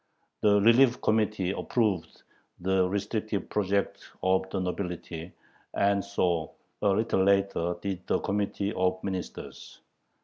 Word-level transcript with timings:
The 0.41 0.59
Relief 0.59 0.99
Committee 0.99 1.51
approved 1.51 2.23
the 2.59 2.89
restrictive 2.89 3.47
project 3.49 4.03
of 4.23 4.49
the 4.49 4.59
nobility, 4.59 5.31
and 5.75 6.03
so, 6.03 6.53
a 6.81 6.89
little 6.89 7.23
later, 7.23 7.75
did 7.83 8.07
the 8.07 8.17
Committee 8.19 8.73
of 8.73 9.03
Ministers. 9.03 9.79